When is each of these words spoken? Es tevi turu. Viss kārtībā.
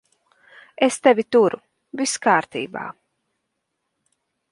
Es 0.85 0.95
tevi 1.07 1.25
turu. 1.35 1.59
Viss 2.01 2.15
kārtībā. 2.23 2.87